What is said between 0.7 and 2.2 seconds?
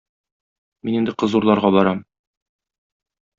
Мин инде кыз урларга барам.